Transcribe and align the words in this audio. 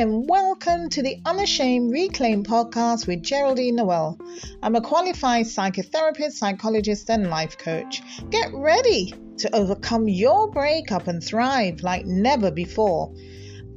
and 0.00 0.26
welcome 0.30 0.88
to 0.88 1.02
the 1.02 1.20
Unashamed 1.26 1.92
Reclaim 1.92 2.42
podcast 2.42 3.06
with 3.06 3.22
Geraldine 3.22 3.76
Noel. 3.76 4.18
I'm 4.62 4.74
a 4.74 4.80
qualified 4.80 5.44
psychotherapist, 5.44 6.38
psychologist, 6.38 7.10
and 7.10 7.28
life 7.28 7.58
coach. 7.58 8.00
Get 8.30 8.48
ready 8.54 9.12
to 9.36 9.54
overcome 9.54 10.08
your 10.08 10.50
breakup 10.50 11.06
and 11.06 11.22
thrive 11.22 11.82
like 11.82 12.06
never 12.06 12.50
before. 12.50 13.12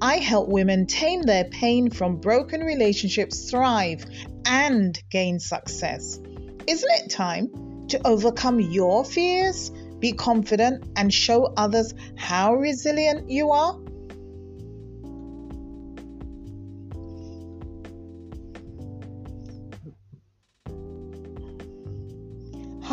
I 0.02 0.20
help 0.20 0.48
women 0.48 0.86
tame 0.86 1.24
their 1.24 1.44
pain 1.44 1.90
from 1.90 2.22
broken 2.22 2.62
relationships, 2.62 3.52
thrive, 3.52 4.06
and 4.46 4.98
gain 5.10 5.42
success. 5.42 6.22
Isn't 6.66 6.92
it 6.92 7.12
time 7.12 7.88
to 7.90 8.00
overcome 8.08 8.62
your 8.62 9.04
fears, 9.04 9.72
be 10.00 10.14
confident, 10.14 10.86
and 10.96 11.14
show 11.14 11.52
others 11.58 11.94
how 12.16 12.56
resilient 12.56 13.30
you 13.30 13.52
are? 13.52 13.78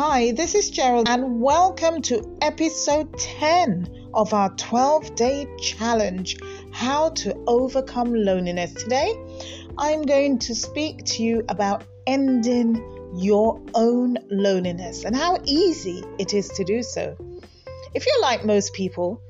Hi, 0.03 0.31
this 0.31 0.55
is 0.55 0.71
Gerald, 0.71 1.07
and 1.07 1.39
welcome 1.39 2.01
to 2.01 2.35
episode 2.41 3.19
10 3.19 4.07
of 4.15 4.33
our 4.33 4.49
12 4.55 5.13
day 5.13 5.45
challenge 5.59 6.37
How 6.71 7.09
to 7.09 7.35
Overcome 7.45 8.11
Loneliness. 8.11 8.73
Today, 8.73 9.13
I'm 9.77 10.01
going 10.01 10.39
to 10.39 10.55
speak 10.55 11.05
to 11.05 11.23
you 11.23 11.43
about 11.49 11.83
ending 12.07 12.83
your 13.15 13.61
own 13.75 14.17
loneliness 14.31 15.05
and 15.05 15.15
how 15.15 15.37
easy 15.45 16.03
it 16.17 16.33
is 16.33 16.49
to 16.49 16.63
do 16.63 16.81
so. 16.81 17.15
If 17.93 18.07
you're 18.07 18.23
like 18.23 18.43
most 18.43 18.73
people, 18.73 19.21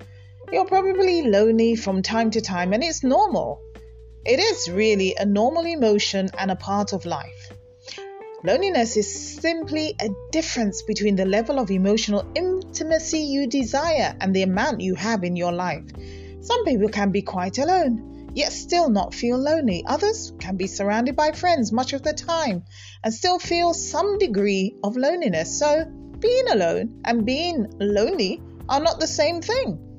you're 0.54 0.64
probably 0.64 1.24
lonely 1.24 1.76
from 1.76 2.02
time 2.02 2.32
to 2.32 2.40
time, 2.40 2.72
and 2.72 2.82
it's 2.82 3.04
normal. 3.04 3.62
It 4.26 4.40
is 4.40 4.72
really 4.72 5.16
a 5.20 5.26
normal 5.26 5.66
emotion 5.66 6.30
and 6.38 6.50
a 6.50 6.56
part 6.56 6.94
of 6.94 7.06
life. 7.06 7.52
Loneliness 8.44 8.98
is 8.98 9.40
simply 9.40 9.96
a 10.02 10.10
difference 10.32 10.82
between 10.82 11.16
the 11.16 11.26
level 11.26 11.60
of 11.60 11.70
emotional 11.70 12.26
intimacy 12.34 13.20
you 13.20 13.46
desire 13.46 14.16
and 14.20 14.36
the 14.36 14.42
amount 14.42 14.82
you 14.82 14.96
have 14.96 15.24
in 15.24 15.36
your 15.36 15.52
life. 15.52 15.84
Some 16.42 16.66
people 16.66 16.90
can 16.90 17.12
be 17.12 17.22
quite 17.22 17.60
alone, 17.60 18.32
yet 18.34 18.52
still 18.52 18.90
not 18.90 19.14
feel 19.14 19.38
lonely. 19.38 19.84
Others 19.86 20.34
can 20.40 20.58
be 20.58 20.66
surrounded 20.66 21.16
by 21.16 21.34
friends 21.34 21.72
much 21.72 21.94
of 21.94 22.02
the 22.02 22.14
time 22.14 22.64
and 23.04 23.14
still 23.14 23.38
feel 23.38 23.76
some 23.76 24.18
degree 24.18 24.76
of 24.84 24.98
loneliness. 24.98 25.60
So, 25.60 25.86
being 26.18 26.48
alone 26.50 27.02
and 27.06 27.24
being 27.24 27.68
lonely 27.80 28.42
are 28.68 28.80
not 28.80 29.00
the 29.00 29.08
same 29.08 29.42
thing. 29.42 29.92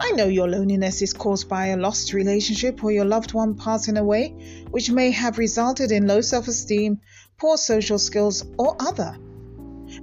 I 0.00 0.12
know 0.12 0.26
your 0.26 0.48
loneliness 0.48 1.02
is 1.02 1.12
caused 1.12 1.48
by 1.48 1.66
a 1.66 1.76
lost 1.76 2.14
relationship 2.14 2.82
or 2.82 2.90
your 2.90 3.04
loved 3.04 3.34
one 3.34 3.56
passing 3.56 3.98
away, 3.98 4.64
which 4.70 4.90
may 4.90 5.10
have 5.10 5.36
resulted 5.36 5.92
in 5.92 6.06
low 6.06 6.22
self 6.22 6.48
esteem 6.48 7.00
poor 7.38 7.56
social 7.56 7.98
skills, 7.98 8.44
or 8.58 8.76
other. 8.80 9.16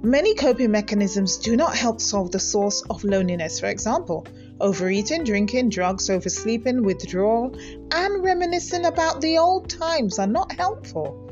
Many 0.02 0.34
coping 0.34 0.70
mechanisms 0.70 1.36
do 1.36 1.56
not 1.56 1.76
help 1.76 2.00
solve 2.00 2.32
the 2.32 2.40
source 2.40 2.82
of 2.90 3.04
loneliness. 3.04 3.60
For 3.60 3.66
example, 3.66 4.26
overeating, 4.60 5.24
drinking, 5.24 5.68
drugs, 5.68 6.10
oversleeping, 6.10 6.82
withdrawal, 6.82 7.56
and 7.92 8.24
reminiscing 8.24 8.86
about 8.86 9.20
the 9.20 9.38
old 9.38 9.68
times 9.68 10.18
are 10.18 10.26
not 10.26 10.52
helpful. 10.52 11.22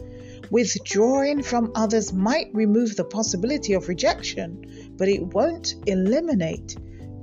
Withdrawing 0.51 1.43
from 1.43 1.73
others 1.75 2.13
might 2.13 2.51
remove 2.53 2.97
the 2.97 3.05
possibility 3.05 3.73
of 3.73 3.89
rejection, 3.89 4.93
but 4.97 5.09
it 5.09 5.23
won't 5.35 5.75
eliminate 5.87 6.77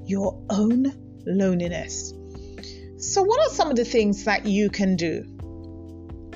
your 0.06 0.44
own 0.50 0.92
loneliness. 1.26 2.14
So, 2.98 3.24
what 3.24 3.40
are 3.40 3.54
some 3.54 3.70
of 3.70 3.76
the 3.76 3.86
things 3.86 4.26
that 4.26 4.46
you 4.46 4.70
can 4.70 4.96
do? 4.96 5.24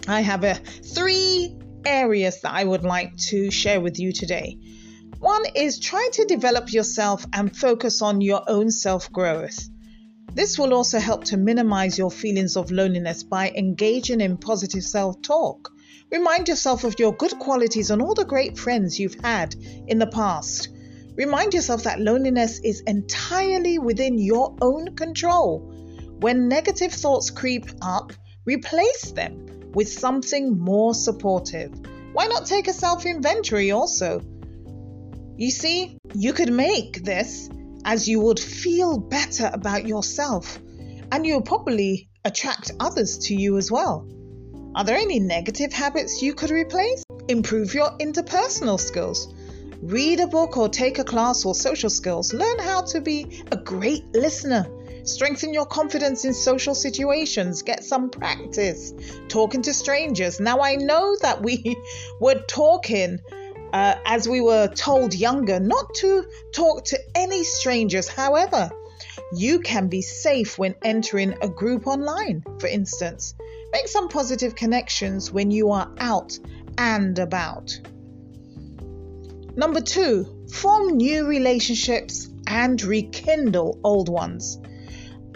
I 0.07 0.21
have 0.21 0.43
a 0.43 0.55
three 0.93 1.57
areas 1.85 2.41
that 2.41 2.53
I 2.53 2.63
would 2.63 2.83
like 2.83 3.15
to 3.29 3.51
share 3.51 3.79
with 3.79 3.99
you 3.99 4.11
today. 4.11 4.57
One 5.19 5.43
is 5.55 5.79
try 5.79 6.09
to 6.13 6.25
develop 6.25 6.73
yourself 6.73 7.25
and 7.33 7.55
focus 7.55 8.01
on 8.01 8.21
your 8.21 8.43
own 8.47 8.69
self 8.69 9.11
growth. 9.11 9.69
This 10.33 10.59
will 10.59 10.73
also 10.73 10.99
help 10.99 11.23
to 11.25 11.37
minimize 11.37 11.97
your 11.97 12.11
feelings 12.11 12.57
of 12.57 12.69
loneliness 12.69 13.23
by 13.23 13.51
engaging 13.51 14.19
in 14.19 14.37
positive 14.37 14.83
self 14.83 15.21
talk. 15.21 15.71
Remind 16.11 16.49
yourself 16.49 16.83
of 16.83 16.99
your 16.99 17.13
good 17.13 17.39
qualities 17.39 17.89
and 17.89 18.01
all 18.01 18.13
the 18.13 18.25
great 18.25 18.57
friends 18.57 18.99
you've 18.99 19.19
had 19.23 19.55
in 19.87 19.97
the 19.97 20.07
past. 20.07 20.69
Remind 21.15 21.53
yourself 21.53 21.83
that 21.83 22.01
loneliness 22.01 22.59
is 22.59 22.81
entirely 22.81 23.79
within 23.79 24.19
your 24.19 24.55
own 24.61 24.95
control. 24.95 25.59
When 26.19 26.49
negative 26.49 26.91
thoughts 26.91 27.29
creep 27.29 27.65
up, 27.81 28.11
replace 28.45 29.11
them 29.11 29.54
with 29.75 29.89
something 29.89 30.57
more 30.57 30.95
supportive. 30.95 31.71
Why 32.13 32.27
not 32.27 32.45
take 32.45 32.67
a 32.67 32.73
self 32.73 33.05
inventory 33.05 33.71
also? 33.71 34.21
You 35.37 35.51
see, 35.51 35.97
you 36.13 36.31
could 36.33 36.51
make 36.51 37.03
this 37.03 37.49
as 37.83 38.07
you 38.07 38.21
would 38.21 38.39
feel 38.39 38.97
better 38.97 39.49
about 39.53 39.85
yourself, 39.85 40.57
and 41.11 41.25
you'll 41.25 41.41
probably 41.41 42.09
attract 42.23 42.71
others 42.79 43.17
to 43.27 43.35
you 43.35 43.57
as 43.57 43.69
well. 43.69 44.07
Are 44.75 44.83
there 44.83 44.97
any 44.97 45.19
negative 45.19 45.71
habits 45.71 46.21
you 46.21 46.33
could 46.33 46.51
replace? 46.51 47.03
Improve 47.27 47.73
your 47.73 47.91
interpersonal 47.97 48.79
skills. 48.79 49.33
Read 49.81 50.19
a 50.19 50.27
book 50.27 50.57
or 50.57 50.69
take 50.69 50.99
a 50.99 51.03
class 51.03 51.45
or 51.45 51.53
social 51.53 51.89
skills. 51.89 52.33
Learn 52.33 52.59
how 52.59 52.81
to 52.81 53.01
be 53.01 53.43
a 53.51 53.57
great 53.57 54.05
listener 54.13 54.65
Strengthen 55.05 55.53
your 55.53 55.65
confidence 55.67 56.25
in 56.25 56.33
social 56.33 56.73
situations. 56.73 57.61
Get 57.61 57.83
some 57.83 58.09
practice 58.09 58.93
talking 59.27 59.61
to 59.61 59.73
strangers. 59.73 60.39
Now, 60.39 60.61
I 60.61 60.75
know 60.75 61.15
that 61.21 61.41
we 61.41 61.77
were 62.19 62.41
talking 62.47 63.19
uh, 63.71 63.95
as 64.05 64.27
we 64.27 64.41
were 64.41 64.67
told 64.67 65.13
younger 65.13 65.59
not 65.59 65.93
to 65.95 66.25
talk 66.53 66.85
to 66.85 66.99
any 67.13 67.43
strangers. 67.43 68.07
However, 68.07 68.71
you 69.31 69.59
can 69.59 69.89
be 69.89 70.01
safe 70.01 70.57
when 70.57 70.75
entering 70.83 71.35
a 71.41 71.49
group 71.49 71.85
online, 71.85 72.43
for 72.59 72.67
instance. 72.67 73.35
Make 73.71 73.87
some 73.87 74.09
positive 74.09 74.55
connections 74.55 75.31
when 75.31 75.51
you 75.51 75.71
are 75.71 75.91
out 75.99 76.39
and 76.77 77.17
about. 77.19 77.79
Number 79.55 79.81
two, 79.81 80.45
form 80.51 80.97
new 80.97 81.27
relationships 81.27 82.27
and 82.47 82.81
rekindle 82.81 83.79
old 83.83 84.09
ones. 84.09 84.57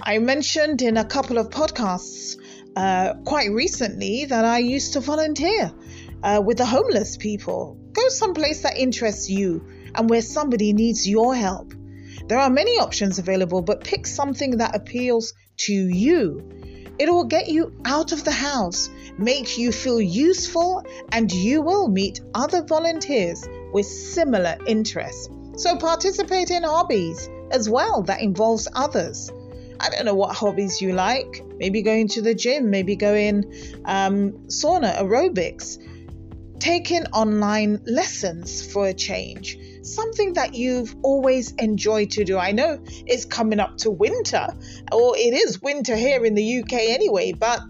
I 0.02 0.20
mentioned 0.20 0.82
in 0.82 0.96
a 0.96 1.04
couple 1.04 1.38
of 1.38 1.50
podcasts 1.50 2.38
uh, 2.76 3.16
quite 3.26 3.52
recently 3.52 4.26
that 4.26 4.46
I 4.46 4.60
used 4.60 4.94
to 4.94 5.02
volunteer 5.02 5.74
uh, 6.24 6.42
with 6.46 6.58
the 6.58 6.66
homeless 6.66 7.18
people. 7.18 7.78
Go 7.92 8.08
someplace 8.08 8.62
that 8.62 8.78
interests 8.78 9.30
you 9.30 9.66
and 9.94 10.10
where 10.10 10.22
somebody 10.22 10.72
needs 10.72 11.08
your 11.08 11.36
help. 11.36 11.74
There 12.28 12.40
are 12.40 12.50
many 12.50 12.80
options 12.80 13.20
available, 13.20 13.62
but 13.62 13.84
pick 13.84 14.08
something 14.08 14.58
that 14.58 14.76
appeals 14.76 15.34
to 15.58 15.74
you. 15.74 16.50
It 16.98 17.10
will 17.10 17.26
get 17.26 17.50
you 17.50 17.74
out 17.84 18.12
of 18.12 18.24
the 18.24 18.32
house, 18.32 18.90
make 19.18 19.58
you 19.58 19.72
feel 19.72 20.00
useful, 20.00 20.86
and 21.12 21.32
you 21.32 21.62
will 21.62 21.88
meet 21.88 22.22
other 22.34 22.64
volunteers 22.64 23.48
with 23.74 23.86
similar 23.86 24.58
interests. 24.66 25.30
So 25.58 25.76
participate 25.78 26.52
in 26.52 26.64
hobbies 26.64 27.30
as 27.52 27.70
well 27.70 28.04
that 28.04 28.22
involves 28.22 28.68
others. 28.74 29.32
I 29.80 29.90
don't 29.90 30.06
know 30.06 30.16
what 30.16 30.36
hobbies 30.36 30.82
you 30.82 30.94
like. 30.94 31.44
Maybe 31.58 31.82
going 31.82 32.08
to 32.10 32.22
the 32.22 32.36
gym, 32.36 32.70
maybe 32.70 32.96
going 32.96 33.46
um, 33.86 34.32
sauna, 34.48 34.98
aerobics, 34.98 35.78
taking 36.60 37.06
online 37.08 37.82
lessons 37.86 38.72
for 38.72 38.88
a 38.88 38.94
change. 38.94 39.58
Something 39.82 40.34
that 40.34 40.54
you've 40.54 40.96
always 41.02 41.54
enjoyed 41.54 42.12
to 42.12 42.26
do. 42.26 42.38
I 42.38 42.52
know 42.52 42.80
it's 42.86 43.26
coming 43.26 43.60
up 43.60 43.78
to 43.78 43.92
winter, 43.92 44.48
or 44.92 45.18
it 45.18 45.34
is 45.34 45.62
winter 45.62 45.96
here 45.96 46.26
in 46.26 46.36
the 46.36 46.60
UK 46.60 46.74
anyway, 46.74 47.32
but 47.32 47.62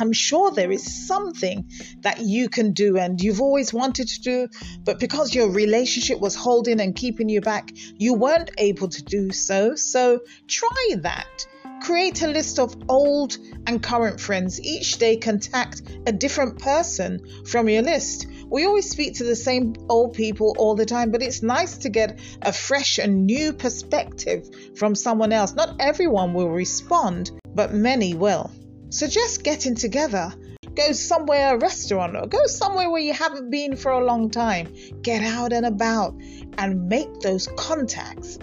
I'm 0.00 0.12
sure 0.12 0.50
there 0.50 0.70
is 0.70 1.06
something 1.06 1.70
that 2.02 2.20
you 2.20 2.48
can 2.48 2.72
do 2.72 2.98
and 2.98 3.20
you've 3.20 3.40
always 3.40 3.72
wanted 3.72 4.08
to 4.08 4.20
do, 4.20 4.48
but 4.84 5.00
because 5.00 5.34
your 5.34 5.50
relationship 5.50 6.20
was 6.20 6.34
holding 6.34 6.80
and 6.80 6.94
keeping 6.94 7.28
you 7.28 7.40
back, 7.40 7.72
you 7.96 8.14
weren't 8.14 8.50
able 8.58 8.88
to 8.88 9.02
do 9.02 9.32
so. 9.32 9.74
So 9.74 10.20
try 10.46 10.94
that. 11.00 11.46
Create 11.80 12.22
a 12.22 12.28
list 12.28 12.58
of 12.58 12.74
old 12.88 13.38
and 13.66 13.82
current 13.82 14.20
friends. 14.20 14.60
Each 14.60 14.98
day, 14.98 15.16
contact 15.16 15.82
a 16.06 16.12
different 16.12 16.58
person 16.58 17.20
from 17.46 17.68
your 17.68 17.82
list. 17.82 18.26
We 18.50 18.64
always 18.66 18.90
speak 18.90 19.14
to 19.16 19.24
the 19.24 19.36
same 19.36 19.74
old 19.88 20.14
people 20.14 20.54
all 20.58 20.74
the 20.74 20.86
time, 20.86 21.10
but 21.12 21.22
it's 21.22 21.42
nice 21.42 21.78
to 21.78 21.88
get 21.88 22.18
a 22.42 22.52
fresh 22.52 22.98
and 22.98 23.26
new 23.26 23.52
perspective 23.52 24.48
from 24.76 24.94
someone 24.94 25.32
else. 25.32 25.54
Not 25.54 25.76
everyone 25.80 26.34
will 26.34 26.50
respond, 26.50 27.30
but 27.54 27.72
many 27.72 28.14
will. 28.14 28.50
Suggest 28.90 29.44
getting 29.44 29.74
together. 29.74 30.32
Go 30.74 30.92
somewhere, 30.92 31.54
a 31.54 31.58
restaurant, 31.58 32.16
or 32.16 32.26
go 32.26 32.46
somewhere 32.46 32.88
where 32.90 33.02
you 33.02 33.12
haven't 33.12 33.50
been 33.50 33.76
for 33.76 33.92
a 33.92 34.04
long 34.04 34.30
time. 34.30 34.72
Get 35.02 35.22
out 35.22 35.52
and 35.52 35.66
about 35.66 36.14
and 36.56 36.88
make 36.88 37.20
those 37.20 37.48
contacts. 37.56 38.38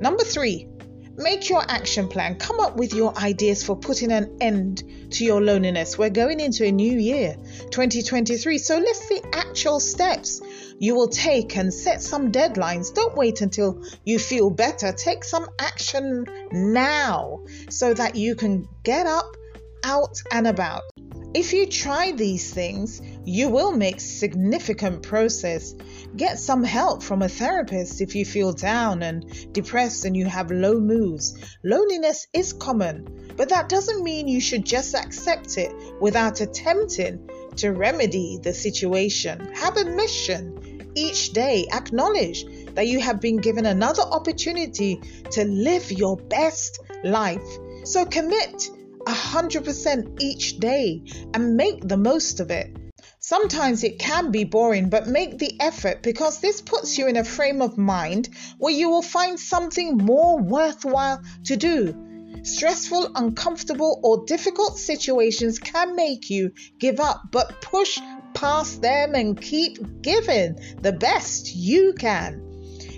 Number 0.00 0.24
three, 0.24 0.66
Make 1.20 1.50
your 1.50 1.62
action 1.68 2.08
plan. 2.08 2.36
Come 2.36 2.60
up 2.60 2.76
with 2.76 2.94
your 2.94 3.14
ideas 3.18 3.62
for 3.62 3.76
putting 3.76 4.10
an 4.10 4.38
end 4.40 4.82
to 5.10 5.22
your 5.22 5.42
loneliness. 5.42 5.98
We're 5.98 6.08
going 6.08 6.40
into 6.40 6.64
a 6.64 6.72
new 6.72 6.98
year, 6.98 7.36
2023. 7.70 8.56
So 8.56 8.78
list 8.78 9.06
the 9.10 9.22
actual 9.34 9.80
steps 9.80 10.40
you 10.80 10.94
will 10.94 11.08
take 11.08 11.58
and 11.58 11.72
set 11.72 12.02
some 12.02 12.32
deadlines. 12.32 12.94
Don't 12.94 13.14
wait 13.14 13.42
until 13.42 13.84
you 14.04 14.18
feel 14.18 14.48
better. 14.48 14.92
Take 14.92 15.24
some 15.24 15.46
action 15.58 16.24
now 16.50 17.44
so 17.68 17.92
that 17.92 18.16
you 18.16 18.34
can 18.34 18.66
get 18.82 19.06
up, 19.06 19.36
out, 19.84 20.22
and 20.32 20.46
about. 20.46 20.82
If 21.34 21.52
you 21.52 21.66
try 21.66 22.12
these 22.12 22.52
things, 22.52 23.02
you 23.24 23.50
will 23.50 23.72
make 23.72 24.00
significant 24.00 25.02
progress. 25.02 25.74
Get 26.16 26.38
some 26.38 26.64
help 26.64 27.02
from 27.02 27.22
a 27.22 27.28
therapist 27.28 28.00
if 28.00 28.16
you 28.16 28.24
feel 28.24 28.52
down 28.52 29.02
and 29.02 29.52
depressed 29.52 30.06
and 30.06 30.16
you 30.16 30.26
have 30.26 30.50
low 30.50 30.80
moods. 30.80 31.38
Loneliness 31.62 32.26
is 32.32 32.54
common, 32.54 33.34
but 33.36 33.50
that 33.50 33.68
doesn't 33.68 34.02
mean 34.02 34.28
you 34.28 34.40
should 34.40 34.64
just 34.64 34.94
accept 34.94 35.58
it 35.58 35.72
without 36.00 36.40
attempting 36.40 37.28
to 37.56 37.70
remedy 37.70 38.38
the 38.42 38.54
situation. 38.54 39.52
Have 39.54 39.76
a 39.76 39.84
mission 39.84 40.59
each 40.94 41.32
day. 41.32 41.66
Acknowledge 41.72 42.44
that 42.74 42.86
you 42.86 43.00
have 43.00 43.20
been 43.20 43.38
given 43.38 43.66
another 43.66 44.02
opportunity 44.02 45.00
to 45.32 45.44
live 45.44 45.90
your 45.90 46.16
best 46.16 46.80
life. 47.04 47.58
So 47.84 48.04
commit 48.04 48.70
100% 49.06 50.20
each 50.20 50.58
day 50.58 51.02
and 51.34 51.56
make 51.56 51.86
the 51.86 51.96
most 51.96 52.40
of 52.40 52.50
it. 52.50 52.76
Sometimes 53.18 53.84
it 53.84 53.98
can 53.98 54.30
be 54.30 54.44
boring, 54.44 54.88
but 54.88 55.06
make 55.06 55.38
the 55.38 55.60
effort 55.60 56.02
because 56.02 56.40
this 56.40 56.60
puts 56.60 56.96
you 56.96 57.06
in 57.06 57.16
a 57.16 57.24
frame 57.24 57.60
of 57.60 57.76
mind 57.76 58.28
where 58.58 58.72
you 58.72 58.88
will 58.88 59.02
find 59.02 59.38
something 59.38 59.96
more 59.96 60.38
worthwhile 60.38 61.22
to 61.44 61.56
do. 61.56 62.09
Stressful, 62.42 63.12
uncomfortable, 63.14 64.00
or 64.02 64.24
difficult 64.24 64.78
situations 64.78 65.58
can 65.58 65.94
make 65.94 66.30
you 66.30 66.52
give 66.78 67.00
up, 67.00 67.22
but 67.30 67.60
push 67.60 67.98
past 68.34 68.80
them 68.80 69.14
and 69.14 69.40
keep 69.40 70.02
giving 70.02 70.58
the 70.80 70.92
best 70.92 71.54
you 71.54 71.94
can. 71.98 72.46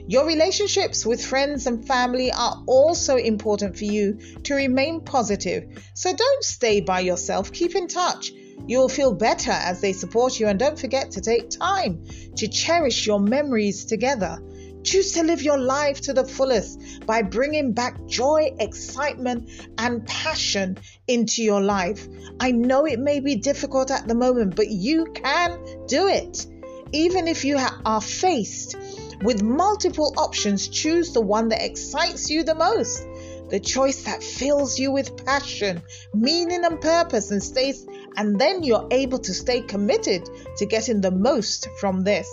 Your 0.06 0.27
relationships 0.27 1.06
with 1.06 1.25
friends 1.25 1.67
and 1.67 1.87
family 1.87 2.33
are 2.33 2.62
also 2.67 3.17
important 3.17 3.79
for 3.79 3.85
you 3.85 4.19
to 4.44 4.55
remain 4.55 5.00
positive. 5.00 5.83
So 5.94 6.15
don't 6.15 6.44
stay 6.44 6.81
by 6.81 7.00
yourself, 7.00 7.53
keep 7.53 7.75
in 7.75 7.89
touch. 7.89 8.33
You'll 8.67 8.89
feel 8.89 9.15
better 9.15 9.50
as 9.50 9.81
they 9.81 9.93
support 9.93 10.39
you, 10.39 10.49
and 10.49 10.59
don't 10.59 10.79
forget 10.79 11.12
to 11.12 11.21
take 11.21 11.50
time 11.50 12.05
to 12.37 12.49
cherish 12.49 13.06
your 13.06 13.21
memories 13.21 13.85
together. 13.85 14.39
Choose 14.82 15.12
to 15.12 15.23
live 15.23 15.43
your 15.43 15.58
life 15.58 16.00
to 16.02 16.12
the 16.12 16.25
fullest 16.25 17.06
by 17.06 17.23
bringing 17.23 17.73
back 17.73 18.05
joy, 18.06 18.50
excitement, 18.58 19.49
and 19.79 20.06
passion 20.06 20.79
into 21.06 21.43
your 21.43 21.61
life. 21.61 22.08
I 22.40 22.50
know 22.50 22.84
it 22.87 22.99
may 22.99 23.20
be 23.20 23.37
difficult 23.37 23.90
at 23.90 24.08
the 24.08 24.14
moment, 24.14 24.56
but 24.56 24.69
you 24.69 25.06
can 25.14 25.87
do 25.87 26.08
it. 26.08 26.46
Even 26.93 27.29
if 27.29 27.44
you 27.44 27.58
are 27.84 28.00
faced 28.00 28.76
with 29.23 29.43
multiple 29.43 30.14
options, 30.17 30.69
choose 30.69 31.12
the 31.12 31.20
one 31.20 31.49
that 31.49 31.64
excites 31.64 32.29
you 32.29 32.43
the 32.43 32.55
most. 32.55 33.06
The 33.50 33.61
choice 33.61 34.05
that 34.05 34.23
fills 34.23 34.79
you 34.79 34.90
with 34.90 35.25
passion, 35.25 35.82
meaning, 36.12 36.64
and 36.64 36.81
purpose, 36.81 37.31
and 37.31 37.43
stays, 37.43 37.87
and 38.17 38.38
then 38.40 38.62
you're 38.62 38.88
able 38.90 39.19
to 39.20 39.34
stay 39.34 39.61
committed 39.61 40.29
to 40.56 40.67
getting 40.67 41.00
the 41.00 41.11
most 41.11 41.69
from 41.79 42.02
this. 42.02 42.29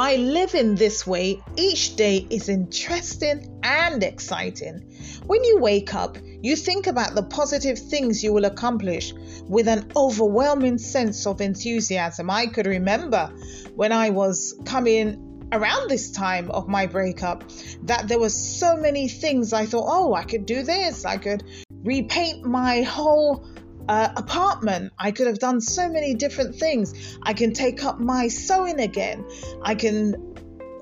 By 0.00 0.16
living 0.16 0.76
this 0.76 1.06
way, 1.06 1.42
each 1.56 1.94
day 1.94 2.26
is 2.30 2.48
interesting 2.48 3.60
and 3.62 4.02
exciting. 4.02 4.80
When 5.26 5.44
you 5.44 5.58
wake 5.58 5.94
up, 5.94 6.16
you 6.40 6.56
think 6.56 6.86
about 6.86 7.14
the 7.14 7.22
positive 7.22 7.78
things 7.78 8.24
you 8.24 8.32
will 8.32 8.46
accomplish 8.46 9.12
with 9.46 9.68
an 9.68 9.92
overwhelming 9.94 10.78
sense 10.78 11.26
of 11.26 11.42
enthusiasm. 11.42 12.30
I 12.30 12.46
could 12.46 12.64
remember 12.64 13.30
when 13.74 13.92
I 13.92 14.08
was 14.08 14.58
coming 14.64 15.48
around 15.52 15.90
this 15.90 16.10
time 16.12 16.50
of 16.50 16.66
my 16.66 16.86
breakup 16.86 17.44
that 17.82 18.08
there 18.08 18.18
were 18.18 18.30
so 18.30 18.78
many 18.78 19.06
things 19.06 19.52
I 19.52 19.66
thought, 19.66 19.84
oh, 19.86 20.14
I 20.14 20.24
could 20.24 20.46
do 20.46 20.62
this, 20.62 21.04
I 21.04 21.18
could 21.18 21.44
repaint 21.84 22.46
my 22.46 22.80
whole 22.80 23.46
uh, 23.90 24.08
apartment. 24.16 24.92
I 24.96 25.10
could 25.10 25.26
have 25.26 25.40
done 25.40 25.60
so 25.60 25.88
many 25.88 26.14
different 26.14 26.54
things. 26.54 27.18
I 27.24 27.32
can 27.32 27.52
take 27.52 27.84
up 27.84 27.98
my 27.98 28.28
sewing 28.28 28.78
again. 28.78 29.24
I 29.62 29.74
can 29.74 30.29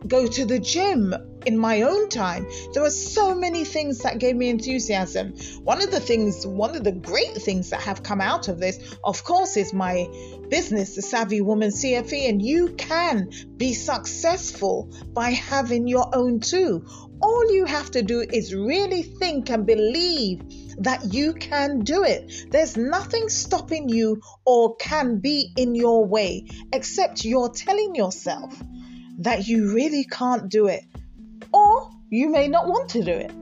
go 0.07 0.27
to 0.27 0.45
the 0.45 0.59
gym 0.59 1.15
in 1.47 1.57
my 1.57 1.83
own 1.83 2.09
time. 2.09 2.47
There 2.73 2.83
were 2.83 2.91
so 2.91 3.35
many 3.35 3.65
things 3.65 3.99
that 4.01 4.19
gave 4.19 4.37
me 4.37 4.49
enthusiasm. 4.49 5.35
One 5.63 5.83
of 5.83 5.91
the 5.91 6.01
things, 6.01 6.47
one 6.47 6.77
of 6.77 6.85
the 6.85 6.93
great 6.93 7.35
things 7.35 7.71
that 7.71 7.81
have 7.83 8.03
come 8.03 8.21
out 8.21 8.49
of 8.49 8.59
this, 8.59 8.79
of 9.03 9.25
course, 9.25 9.57
is 9.57 9.73
my 9.73 10.09
business, 10.49 10.95
the 10.95 11.03
Savvy 11.03 11.41
Woman 11.41 11.71
CFE, 11.71 12.29
and 12.29 12.43
you 12.43 12.75
can 12.77 13.31
be 13.57 13.75
successful 13.75 14.91
by 15.13 15.31
having 15.31 15.87
your 15.89 16.15
own 16.15 16.41
too. 16.41 16.85
All 17.21 17.53
you 17.53 17.65
have 17.65 17.91
to 17.93 18.03
do 18.03 18.21
is 18.21 18.55
really 18.55 19.03
think 19.03 19.51
and 19.51 19.67
believe 19.67 20.43
that 20.79 21.13
you 21.13 21.33
can 21.33 21.81
do 21.81 22.05
it. 22.05 22.47
There's 22.51 22.77
nothing 22.77 23.29
stopping 23.29 23.89
you 23.89 24.21
or 24.45 24.77
can 24.77 25.19
be 25.19 25.53
in 25.57 25.75
your 25.75 26.07
way 26.07 26.47
except 26.73 27.25
you're 27.25 27.51
telling 27.51 27.97
yourself 27.97 28.55
that 29.19 29.47
you 29.47 29.75
really 29.75 30.05
can't 30.05 30.49
do 30.49 30.67
it 30.67 30.85
or 31.53 31.91
you 32.11 32.29
may 32.31 32.49
not 32.49 32.67
want 32.67 32.91
to 32.91 33.03
do 33.03 33.13
it. 33.13 33.33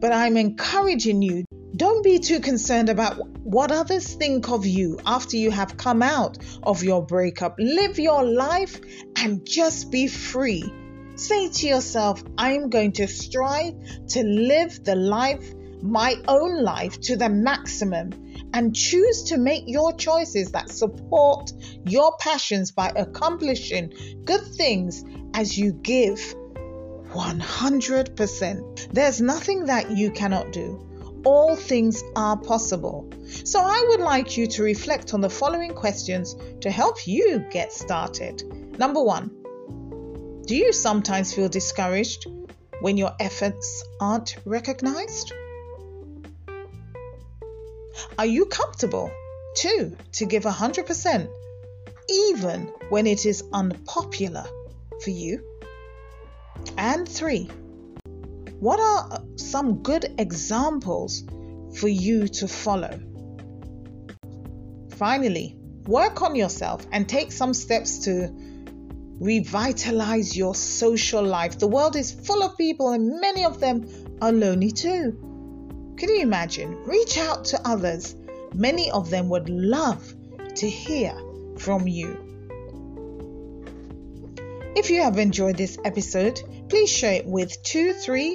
But 0.00 0.12
I'm 0.12 0.36
encouraging 0.36 1.22
you 1.22 1.44
don't 1.76 2.04
be 2.04 2.18
too 2.18 2.40
concerned 2.40 2.88
about 2.88 3.16
what 3.38 3.72
others 3.72 4.14
think 4.14 4.50
of 4.50 4.66
you 4.66 4.98
after 5.06 5.36
you 5.36 5.50
have 5.50 5.76
come 5.76 6.02
out 6.02 6.36
of 6.62 6.82
your 6.82 7.04
breakup. 7.04 7.56
Live 7.58 7.98
your 7.98 8.24
life 8.24 8.78
and 9.16 9.46
just 9.46 9.90
be 9.90 10.06
free. 10.06 10.64
Say 11.14 11.48
to 11.48 11.66
yourself, 11.66 12.22
I 12.36 12.52
am 12.52 12.70
going 12.70 12.92
to 12.92 13.06
strive 13.06 13.74
to 14.08 14.22
live 14.22 14.84
the 14.84 14.96
life, 14.96 15.54
my 15.80 16.16
own 16.28 16.62
life, 16.62 17.00
to 17.02 17.16
the 17.16 17.28
maximum 17.28 18.10
and 18.52 18.74
choose 18.74 19.24
to 19.24 19.38
make 19.38 19.64
your 19.66 19.92
choices 19.92 20.52
that 20.52 20.70
support 20.70 21.52
your 21.84 22.16
passions 22.18 22.72
by 22.72 22.88
accomplishing 22.88 24.22
good 24.24 24.42
things 24.42 25.04
as 25.34 25.56
you 25.56 25.72
give 25.72 26.34
100%. 27.12 28.92
There's 28.92 29.20
nothing 29.20 29.66
that 29.66 29.90
you 29.90 30.10
cannot 30.10 30.52
do. 30.52 30.86
All 31.24 31.56
things 31.56 32.02
are 32.16 32.36
possible. 32.36 33.10
So, 33.44 33.60
I 33.60 33.86
would 33.88 34.00
like 34.00 34.36
you 34.36 34.46
to 34.48 34.62
reflect 34.62 35.12
on 35.12 35.20
the 35.20 35.28
following 35.28 35.74
questions 35.74 36.36
to 36.62 36.70
help 36.70 37.06
you 37.06 37.44
get 37.50 37.72
started. 37.72 38.42
Number 38.78 39.02
one, 39.02 39.30
do 40.46 40.56
you 40.56 40.72
sometimes 40.72 41.34
feel 41.34 41.48
discouraged 41.48 42.26
when 42.80 42.96
your 42.96 43.12
efforts 43.20 43.84
aren't 44.00 44.36
recognized? 44.44 45.32
Are 48.18 48.26
you 48.26 48.46
comfortable, 48.46 49.10
too, 49.56 49.96
to 50.12 50.24
give 50.24 50.44
100%, 50.44 51.28
even 52.08 52.72
when 52.88 53.06
it 53.06 53.26
is 53.26 53.44
unpopular 53.52 54.46
for 55.02 55.10
you? 55.10 55.44
And 56.76 57.08
three, 57.08 57.50
what 58.58 58.78
are 58.78 59.22
some 59.36 59.82
good 59.82 60.14
examples 60.18 61.24
for 61.76 61.88
you 61.88 62.28
to 62.28 62.48
follow? 62.48 63.00
Finally, 64.90 65.56
work 65.86 66.20
on 66.22 66.36
yourself 66.36 66.86
and 66.92 67.08
take 67.08 67.32
some 67.32 67.54
steps 67.54 68.00
to 68.00 68.28
revitalize 69.18 70.36
your 70.36 70.54
social 70.54 71.22
life. 71.22 71.58
The 71.58 71.68
world 71.68 71.96
is 71.96 72.12
full 72.12 72.42
of 72.42 72.56
people, 72.56 72.90
and 72.92 73.20
many 73.20 73.44
of 73.44 73.60
them 73.60 73.86
are 74.20 74.32
lonely 74.32 74.70
too. 74.70 75.94
Can 75.96 76.08
you 76.08 76.20
imagine? 76.20 76.84
Reach 76.84 77.18
out 77.18 77.44
to 77.46 77.60
others. 77.68 78.14
Many 78.54 78.90
of 78.90 79.10
them 79.10 79.28
would 79.28 79.48
love 79.48 80.14
to 80.56 80.68
hear 80.68 81.14
from 81.58 81.86
you. 81.86 82.29
If 84.80 84.88
you 84.88 85.02
have 85.02 85.18
enjoyed 85.18 85.58
this 85.58 85.76
episode, 85.84 86.40
please 86.70 86.88
share 86.88 87.12
it 87.12 87.26
with 87.26 87.62
two, 87.62 87.92
three, 87.92 88.34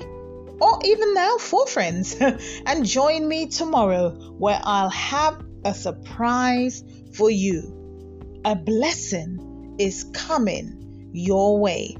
or 0.62 0.80
even 0.86 1.16
now 1.16 1.40
four 1.40 1.66
friends 1.66 2.16
and 2.68 2.86
join 2.86 3.28
me 3.28 3.48
tomorrow 3.48 4.12
where 4.12 4.62
I'll 4.64 4.92
have 4.92 5.44
a 5.66 5.74
surprise 5.74 6.84
for 7.16 7.32
you. 7.32 8.40
A 8.46 8.56
blessing 8.56 9.78
is 9.80 10.04
coming 10.14 11.10
your 11.14 11.60
way. 11.60 11.98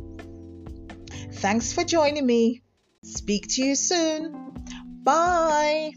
Thanks 1.32 1.74
for 1.74 1.84
joining 1.84 2.28
me. 2.28 2.62
Speak 3.04 3.48
to 3.56 3.64
you 3.64 3.74
soon. 3.74 4.54
Bye. 5.02 5.94